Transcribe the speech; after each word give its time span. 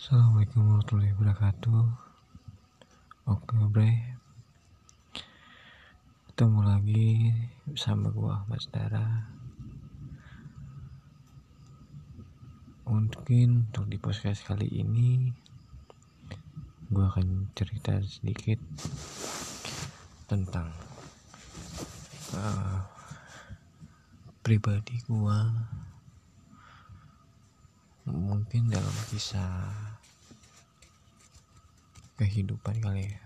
Assalamualaikum 0.00 0.64
warahmatullahi 0.64 1.12
wabarakatuh. 1.12 1.84
Oke 3.36 3.52
bre. 3.68 4.16
Ketemu 6.24 6.60
lagi 6.64 7.28
bersama 7.68 8.08
gua 8.08 8.40
Ahmad 8.40 8.64
Dara. 8.72 9.28
Mungkin 12.88 13.68
untuk 13.68 13.92
di 13.92 14.00
podcast 14.00 14.40
kali 14.48 14.72
ini 14.72 15.36
Gua 16.88 17.12
akan 17.12 17.52
cerita 17.52 18.00
sedikit 18.00 18.56
Tentang 20.24 20.72
uh, 22.40 22.88
Pribadi 24.40 24.96
gua 25.04 25.44
mungkin 28.10 28.66
dalam 28.66 28.96
kisah 29.08 29.70
kehidupan 32.18 32.82
kali 32.82 33.08
ya. 33.08 33.22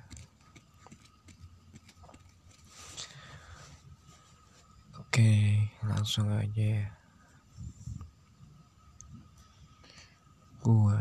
Oke 5.01 5.33
langsung 5.83 6.31
aja 6.31 6.85
ya. 6.85 6.89
Gua 10.65 11.01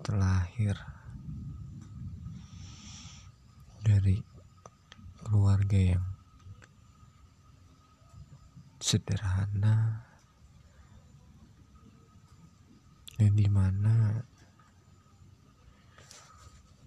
terlahir 0.00 0.74
dari 3.82 4.20
keluarga 5.22 5.98
yang 5.98 6.06
sederhana 8.80 10.09
dan 13.20 13.36
di 13.36 13.44
mana 13.52 14.24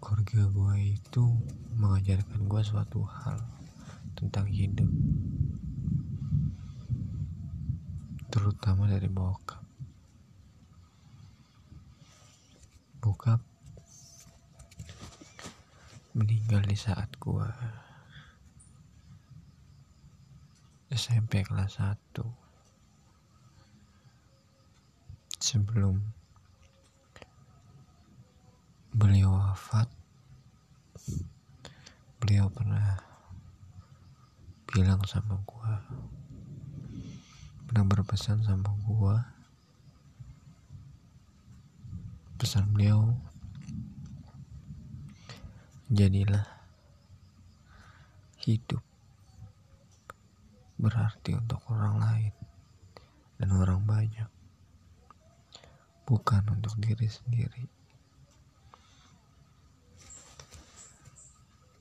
keluarga 0.01 0.49
gue 0.49 0.97
itu 0.97 1.29
mengajarkan 1.77 2.49
gue 2.49 2.61
suatu 2.65 3.05
hal 3.05 3.37
tentang 4.17 4.49
hidup. 4.49 4.89
Terutama 8.33 8.89
dari 8.89 9.05
bokap. 9.13 9.61
Bokap 12.97 13.37
meninggal 16.17 16.65
di 16.65 16.73
saat 16.73 17.13
gue 17.21 17.45
SMP 20.89 21.45
kelas 21.45 21.77
1 21.77 22.25
sebelum 25.37 26.22
beliau 29.03 29.35
wafat 29.35 29.91
beliau 32.23 32.47
pernah 32.47 33.03
bilang 34.71 35.03
sama 35.03 35.35
gua 35.43 35.83
pernah 37.73 37.89
berpesan 37.89 38.45
sama 38.45 38.69
gua. 38.85 39.33
Pesan 42.37 42.69
beliau 42.69 43.17
jadilah 45.89 46.45
hidup 48.45 48.85
berarti 50.77 51.33
untuk 51.33 51.65
orang 51.73 51.97
lain 51.97 52.33
dan 53.41 53.49
orang 53.57 53.81
banyak 53.89 54.29
bukan 56.05 56.45
untuk 56.53 56.77
diri 56.77 57.09
sendiri 57.09 57.65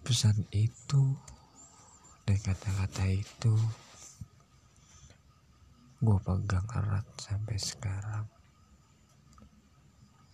pesan 0.03 0.35
itu 0.51 1.15
dan 2.27 2.39
kata-kata 2.43 3.07
itu 3.07 3.55
gue 6.03 6.19
pegang 6.27 6.67
erat 6.75 7.07
sampai 7.15 7.55
sekarang. 7.55 8.27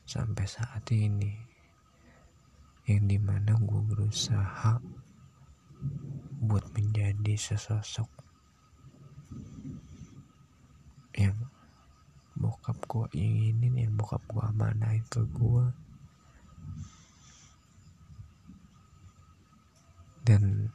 Sampai 0.09 0.49
saat 0.49 0.89
ini 0.89 1.37
yang 2.89 3.05
di 3.05 3.21
mana 3.21 3.53
gue 3.61 3.83
berusaha 3.93 4.81
buat 6.41 6.65
menjadi 6.73 7.37
sesosok 7.37 8.09
yang 11.13 11.37
bokap 12.33 12.81
gue 12.89 13.05
inginin 13.21 13.77
yang 13.77 13.93
bokap 14.01 14.25
gue 14.25 14.41
amanahin 14.41 15.05
ke 15.13 15.21
gue 15.29 15.88
dan 20.29 20.69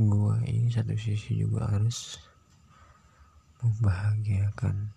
gue 0.00 0.34
ini 0.48 0.72
satu 0.72 0.96
sisi 0.96 1.44
juga 1.44 1.68
harus 1.68 2.16
membahagiakan 3.60 4.88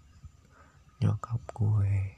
nyokap 1.04 1.44
gue 1.52 2.16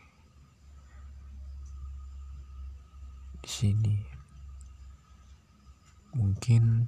di 3.42 3.50
sini. 3.50 3.98
Mungkin 6.14 6.86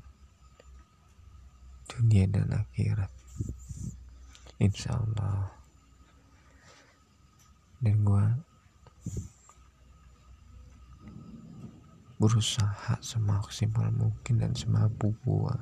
dunia 1.89 2.29
dan 2.29 2.53
akhirat 2.53 3.09
insya 4.61 4.93
Allah. 4.93 5.57
Dan 7.81 8.05
gue 8.05 8.25
berusaha 12.19 12.99
semaksimal 12.99 13.87
mungkin 13.95 14.43
dan 14.43 14.51
semampu 14.51 15.15
gue 15.23 15.55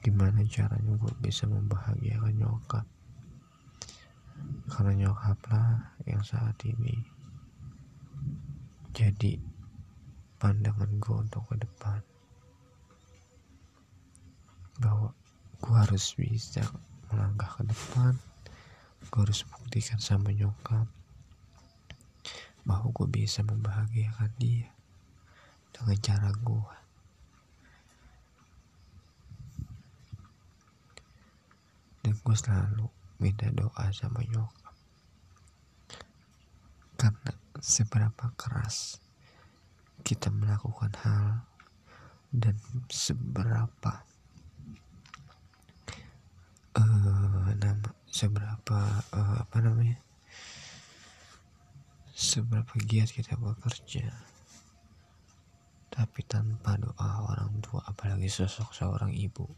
gimana 0.00 0.40
caranya 0.48 0.96
gue 0.96 1.12
bisa 1.20 1.44
membahagiakan 1.44 2.32
nyokap? 2.40 2.86
Karena 4.72 4.96
nyokap 4.96 5.36
lah 5.52 5.92
yang 6.08 6.24
saat 6.24 6.56
ini 6.64 6.96
jadi 8.96 9.36
pandangan 10.40 10.88
gue 10.96 11.16
untuk 11.20 11.44
ke 11.52 11.60
depan. 11.60 12.00
Bahwa 14.80 15.12
gue 15.60 15.76
harus 15.76 16.16
bisa 16.16 16.64
melangkah 17.12 17.60
ke 17.60 17.68
depan. 17.68 18.16
Gue 19.12 19.20
harus 19.28 19.44
buktikan 19.44 20.00
sama 20.00 20.32
nyokap 20.32 20.88
bahwa 22.64 22.92
gue 22.92 23.08
bisa 23.08 23.40
membahagiakan 23.42 24.30
dia 24.36 24.68
dengan 25.72 25.98
cara 26.02 26.30
gue 26.34 26.76
dan 32.00 32.14
gue 32.16 32.36
selalu 32.36 32.86
minta 33.20 33.46
doa 33.52 33.84
sama 33.92 34.24
nyokap. 34.24 34.74
Karena 36.96 37.32
seberapa 37.60 38.32
keras 38.36 39.00
kita 40.00 40.32
melakukan 40.32 40.92
hal 41.04 41.44
dan 42.32 42.56
seberapa 42.88 43.92
uh, 46.76 47.48
nama 47.56 47.90
seberapa 48.10 48.80
uh, 49.12 49.36
apa 49.44 49.56
namanya 49.62 49.98
seberapa 52.20 52.76
giat 52.76 53.16
kita 53.16 53.40
bekerja. 53.40 54.12
Tapi 55.88 56.20
tanpa 56.28 56.76
doa 56.76 57.32
orang 57.32 57.64
tua 57.64 57.80
apalagi 57.88 58.28
sosok 58.28 58.76
seorang 58.76 59.16
ibu. 59.16 59.48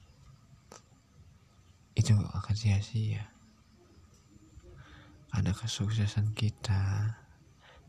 Itu 1.99 2.15
akan 2.15 2.55
sia-sia. 2.55 3.27
Ada 5.35 5.51
kesuksesan 5.53 6.39
kita 6.39 7.13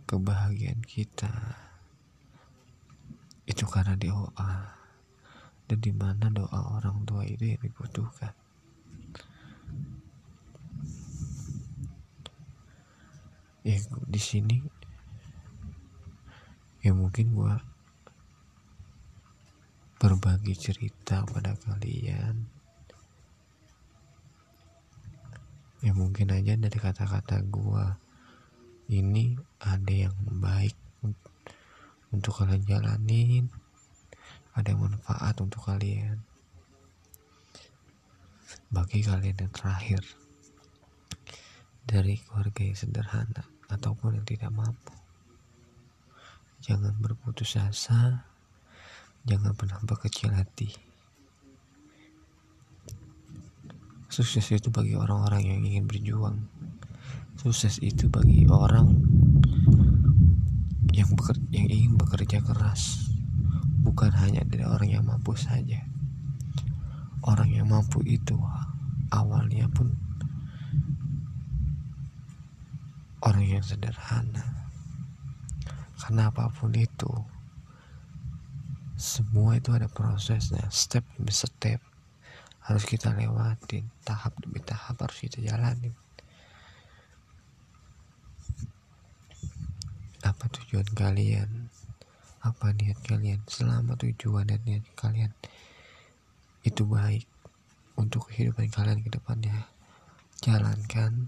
kebahagiaan 0.10 0.82
kita. 0.82 1.32
Itu 3.46 3.70
karena 3.70 3.94
doa. 3.96 4.74
Dan 5.70 5.80
di 5.80 5.94
mana 5.96 6.28
doa 6.34 6.82
orang 6.82 7.08
tua 7.08 7.24
itu 7.24 7.56
yang 7.56 7.62
dibutuhkan 7.62 8.36
ya 13.64 13.80
di 14.08 14.22
sini. 14.22 14.58
Ya 16.84 16.92
mungkin 16.92 17.32
gua 17.32 17.64
berbagi 20.04 20.52
cerita 20.56 21.24
pada 21.24 21.56
kalian. 21.56 22.44
Ya 25.84 25.92
mungkin 25.96 26.32
aja 26.32 26.60
dari 26.60 26.80
kata-kata 26.80 27.44
gua 27.48 27.96
ini 28.92 29.40
ada 29.64 29.92
yang 29.92 30.16
baik 30.44 30.76
untuk 32.12 32.36
kalian 32.36 32.64
jalanin 32.68 33.48
ada 34.54 34.70
yang 34.70 34.86
manfaat 34.86 35.36
untuk 35.42 35.66
kalian. 35.66 36.22
Bagi 38.70 39.02
kalian 39.02 39.38
yang 39.38 39.54
terakhir 39.54 40.02
dari 41.86 42.22
keluarga 42.22 42.62
yang 42.62 42.78
sederhana 42.78 43.53
ataupun 43.72 44.20
yang 44.20 44.28
tidak 44.28 44.52
mampu. 44.52 44.96
Jangan 46.64 46.96
berputus 47.00 47.60
asa, 47.60 48.24
jangan 49.28 49.52
pernah 49.56 49.80
berkecil 49.84 50.32
hati. 50.32 50.72
Sukses 54.08 54.46
itu 54.54 54.70
bagi 54.70 54.96
orang-orang 54.96 55.44
yang 55.44 55.60
ingin 55.66 55.86
berjuang. 55.90 56.38
Sukses 57.36 57.82
itu 57.82 58.08
bagi 58.08 58.46
orang 58.48 58.94
yang 60.94 61.10
bekerja, 61.18 61.44
yang 61.50 61.68
ingin 61.68 61.94
bekerja 61.98 62.40
keras, 62.46 63.10
bukan 63.82 64.14
hanya 64.14 64.46
dari 64.46 64.64
orang 64.64 64.88
yang 64.88 65.04
mampu 65.04 65.34
saja. 65.34 65.82
Orang 67.26 67.50
yang 67.50 67.68
mampu 67.68 68.06
itu 68.06 68.38
awalnya 69.10 69.66
pun 69.74 70.03
orang 73.24 73.48
yang 73.48 73.64
sederhana. 73.64 74.68
Karena 75.96 76.28
apa 76.28 76.52
pun 76.52 76.76
itu, 76.76 77.10
semua 79.00 79.56
itu 79.56 79.72
ada 79.72 79.88
prosesnya, 79.88 80.68
step 80.68 81.08
demi 81.16 81.32
step 81.32 81.80
harus 82.64 82.84
kita 82.88 83.12
lewatin, 83.16 83.88
tahap 84.04 84.36
demi 84.40 84.60
tahap 84.64 85.00
harus 85.00 85.20
kita 85.20 85.40
jalanin. 85.40 85.96
Apa 90.24 90.48
tujuan 90.48 90.88
kalian? 90.96 91.68
Apa 92.44 92.76
niat 92.76 93.00
kalian? 93.04 93.44
Selama 93.48 93.96
tujuan 94.00 94.48
dan 94.48 94.60
niat 94.64 94.84
kalian 94.96 95.32
itu 96.64 96.88
baik 96.88 97.28
untuk 98.00 98.32
kehidupan 98.32 98.72
kalian 98.72 99.04
ke 99.04 99.12
depannya, 99.12 99.68
jalankan 100.40 101.28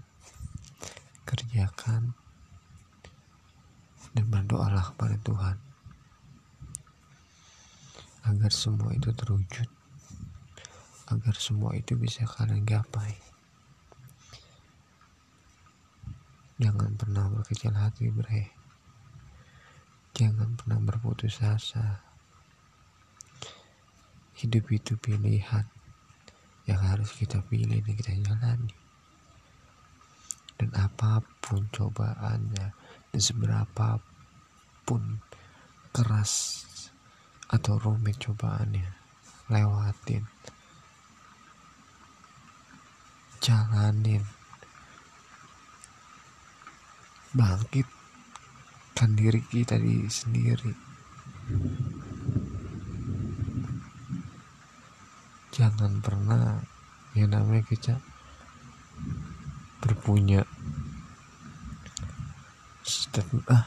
kerjakan 1.26 2.14
dan 4.14 4.26
berdoalah 4.30 4.94
kepada 4.94 5.18
Tuhan. 5.20 5.56
Agar 8.30 8.52
semua 8.54 8.94
itu 8.94 9.10
terwujud. 9.10 9.68
Agar 11.10 11.34
semua 11.38 11.74
itu 11.74 11.98
bisa 11.98 12.22
kalian 12.24 12.62
gapai. 12.62 13.18
Jangan 16.56 16.96
pernah 16.96 17.28
berkecil 17.28 17.74
hati 17.74 18.08
bre. 18.08 18.54
Jangan 20.16 20.56
pernah 20.56 20.80
berputus 20.80 21.42
asa. 21.44 22.00
Hidup 24.38 24.64
itu 24.72 24.96
pilihan 24.96 25.66
yang 26.64 26.80
harus 26.82 27.12
kita 27.14 27.44
pilih 27.46 27.78
dan 27.84 27.94
kita 27.94 28.12
jalani 28.24 28.85
dan 30.56 30.70
apa 30.76 31.20
pun 31.44 31.68
cobaannya 31.68 32.66
dan 33.12 33.20
seberapa 33.20 34.00
pun 34.88 35.20
keras 35.92 36.64
atau 37.48 37.78
rumit 37.78 38.18
cobaannya 38.18 38.96
lewatin. 39.46 40.26
Jalanin. 43.38 44.24
Bangkit 47.36 47.86
kan 48.96 49.12
diri 49.12 49.44
kita 49.44 49.76
di 49.76 50.08
sendiri. 50.08 50.72
Jangan 55.52 56.00
pernah 56.00 56.58
yang 57.14 57.32
namanya 57.32 57.62
kita 57.68 57.94
berpunya 59.82 60.44
statement 62.86 63.44
ah 63.50 63.66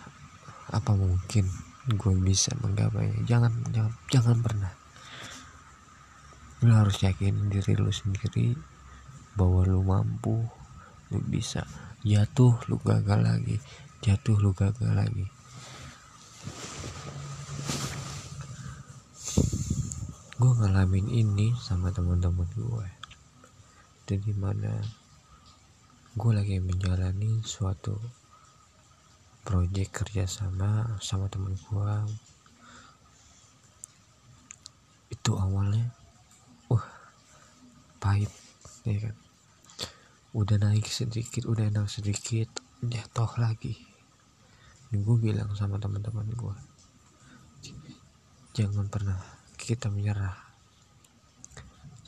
apa 0.69 0.91
mungkin 0.93 1.49
gue 1.89 2.13
bisa 2.21 2.53
menggapainya? 2.61 3.25
Jangan 3.25 3.53
jangan 3.73 3.93
jangan 4.13 4.37
pernah. 4.45 4.73
Lu 6.61 6.71
harus 6.75 7.01
yakin 7.01 7.49
diri 7.49 7.73
lu 7.73 7.89
sendiri 7.89 8.53
bahwa 9.33 9.65
lu 9.65 9.81
mampu 9.81 10.45
lu 11.09 11.19
bisa. 11.25 11.65
Jatuh 12.05 12.61
lu 12.69 12.77
gagal 12.79 13.25
lagi. 13.25 13.57
Jatuh 14.05 14.37
lu 14.37 14.53
gagal 14.53 14.93
lagi. 14.93 15.25
Gue 20.39 20.51
ngalamin 20.55 21.11
ini 21.11 21.51
sama 21.59 21.91
teman-teman 21.91 22.47
gue 22.55 22.99
jadi 24.09 24.33
mana 24.33 24.81
gue 26.17 26.31
lagi 26.33 26.57
menjalani 26.57 27.45
suatu 27.45 27.93
proyek 29.45 29.93
kerjasama 29.93 30.97
sama 30.97 31.29
temen 31.29 31.53
gue 31.53 31.95
itu 35.13 35.31
awalnya 35.37 35.93
wah 36.65 36.81
pahit 38.01 38.33
ya 38.89 38.97
kan? 39.05 39.15
Udah 40.33 40.57
naik 40.57 40.89
sedikit 40.89 41.45
udah 41.45 41.69
enak 41.69 41.85
sedikit 41.85 42.49
jatuh 42.81 43.29
lagi. 43.37 43.77
Dan 44.89 45.05
gue 45.05 45.17
bilang 45.21 45.53
sama 45.53 45.77
teman-teman 45.77 46.25
gue 46.33 46.55
jangan 48.57 48.89
pernah 48.89 49.21
kita 49.61 49.93
menyerah. 49.93 50.35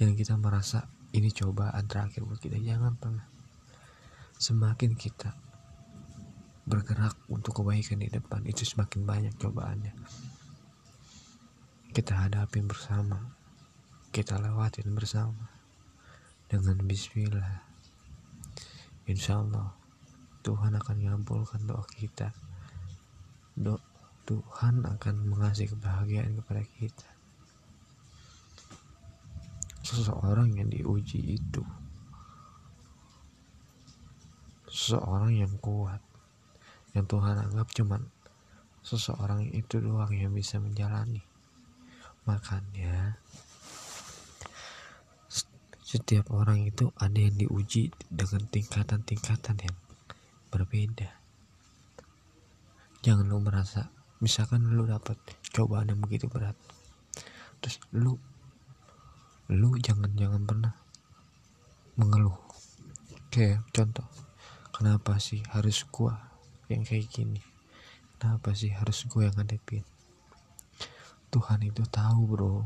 Jangan 0.02 0.16
kita 0.18 0.34
merasa 0.42 0.90
ini 1.14 1.30
cobaan 1.30 1.86
terakhir 1.86 2.26
buat 2.26 2.42
kita. 2.42 2.58
Jangan 2.58 2.98
pernah 2.98 3.31
semakin 4.42 4.98
kita 4.98 5.38
bergerak 6.66 7.14
untuk 7.30 7.62
kebaikan 7.62 8.02
di 8.02 8.10
depan 8.10 8.42
itu 8.50 8.66
semakin 8.66 9.06
banyak 9.06 9.38
cobaannya. 9.38 9.94
Kita 11.94 12.26
hadapin 12.26 12.66
bersama. 12.66 13.38
Kita 14.10 14.42
lewatin 14.42 14.98
bersama. 14.98 15.46
Dengan 16.50 16.82
bismillah. 16.90 17.62
Insya 19.06 19.46
Allah 19.46 19.78
Tuhan 20.42 20.74
akan 20.74 20.96
mengabulkan 20.98 21.62
doa 21.70 21.86
kita. 21.94 22.34
Do 23.54 23.78
Tuhan 24.26 24.90
akan 24.90 25.16
mengasih 25.30 25.70
kebahagiaan 25.70 26.34
kepada 26.42 26.66
kita. 26.82 27.10
Seseorang 29.86 30.58
yang 30.58 30.74
diuji 30.74 31.38
itu 31.38 31.62
seseorang 34.82 35.38
yang 35.38 35.54
kuat 35.62 36.02
yang 36.98 37.06
Tuhan 37.06 37.38
anggap 37.38 37.70
cuman 37.70 38.02
seseorang 38.82 39.46
itu 39.54 39.78
doang 39.78 40.10
yang 40.10 40.34
bisa 40.34 40.58
menjalani. 40.58 41.22
Makanya 42.26 43.22
setiap 45.86 46.34
orang 46.34 46.66
itu 46.66 46.90
ada 46.98 47.14
yang 47.14 47.38
diuji 47.38 47.94
dengan 48.10 48.50
tingkatan-tingkatan 48.50 49.62
yang 49.62 49.78
berbeda. 50.50 51.14
Jangan 53.06 53.30
lu 53.30 53.38
merasa 53.38 53.94
misalkan 54.18 54.66
lu 54.66 54.90
dapat 54.90 55.22
cobaan 55.54 55.94
yang 55.94 56.02
begitu 56.02 56.26
berat 56.30 56.54
terus 57.62 57.78
lu 57.94 58.18
lu 59.54 59.70
jangan 59.78 60.10
jangan 60.18 60.42
pernah 60.42 60.74
mengeluh. 62.02 62.38
Kayak 63.30 63.62
contoh 63.70 64.31
kenapa 64.82 65.22
sih 65.22 65.46
harus 65.54 65.86
gua 65.94 66.18
yang 66.66 66.82
kayak 66.82 67.06
gini? 67.14 67.38
Kenapa 68.18 68.58
sih 68.58 68.74
harus 68.74 69.06
gua 69.06 69.30
yang 69.30 69.38
ngadepin? 69.38 69.86
Tuhan 71.30 71.62
itu 71.62 71.86
tahu 71.86 72.26
bro 72.26 72.66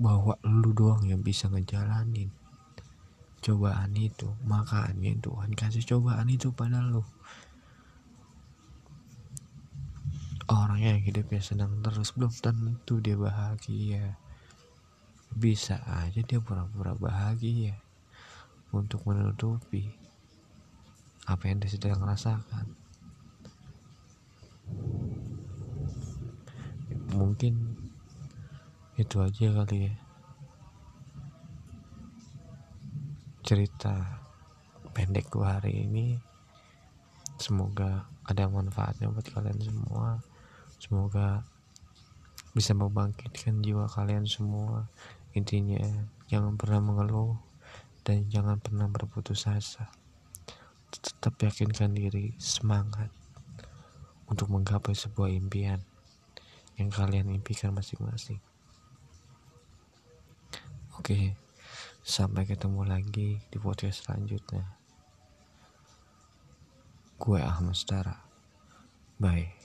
bahwa 0.00 0.40
lu 0.40 0.72
doang 0.72 1.04
yang 1.04 1.20
bisa 1.20 1.52
ngejalanin 1.52 2.32
cobaan 3.44 3.92
itu. 3.92 4.32
Makanya 4.48 5.20
Tuhan 5.20 5.52
kasih 5.52 5.84
cobaan 5.84 6.32
itu 6.32 6.48
pada 6.48 6.80
lu. 6.80 7.04
Orang 10.48 10.80
yang 10.80 10.96
hidupnya 11.04 11.44
senang 11.44 11.84
terus 11.84 12.16
belum 12.16 12.32
tentu 12.40 13.04
dia 13.04 13.20
bahagia. 13.20 14.16
Bisa 15.28 15.76
aja 15.84 16.24
dia 16.24 16.40
pura-pura 16.40 16.96
bahagia 16.96 17.76
untuk 18.72 19.04
menutupi 19.04 20.05
apa 21.26 21.50
yang 21.50 21.58
dia 21.58 21.74
sedang 21.74 21.98
rasakan? 22.06 22.70
Mungkin 27.10 27.74
itu 28.94 29.16
aja 29.18 29.46
kali 29.50 29.90
ya. 29.90 29.94
Cerita 33.42 34.22
pendek 34.94 35.26
gua 35.34 35.58
hari 35.58 35.82
ini 35.82 36.14
semoga 37.42 38.06
ada 38.22 38.46
manfaatnya 38.46 39.10
buat 39.10 39.26
kalian 39.26 39.58
semua. 39.58 40.22
Semoga 40.78 41.42
bisa 42.54 42.70
membangkitkan 42.70 43.66
jiwa 43.66 43.90
kalian 43.90 44.30
semua. 44.30 44.86
Intinya 45.34 46.06
jangan 46.30 46.54
pernah 46.54 46.78
mengeluh 46.86 47.34
dan 48.06 48.30
jangan 48.30 48.62
pernah 48.62 48.86
berputus 48.86 49.50
asa 49.50 49.90
tetap 51.00 51.36
yakinkan 51.40 51.96
diri 51.96 52.36
semangat 52.36 53.08
untuk 54.26 54.52
menggapai 54.52 54.92
sebuah 54.92 55.32
impian 55.32 55.80
yang 56.76 56.92
kalian 56.92 57.32
impikan 57.32 57.72
masing-masing. 57.72 58.40
Oke, 61.00 61.36
sampai 62.04 62.44
ketemu 62.44 62.84
lagi 62.84 63.40
di 63.48 63.56
podcast 63.56 64.04
selanjutnya. 64.04 64.76
Gue 67.16 67.40
Ahmad 67.40 67.76
Stara. 67.76 68.16
Bye. 69.16 69.55